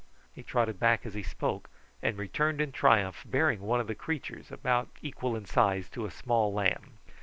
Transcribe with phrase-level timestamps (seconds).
[0.33, 1.69] He trotted back as he spoke,
[2.01, 6.09] and returned in triumph bearing one of the creatures, about equal in size to a
[6.09, 6.97] small lamb.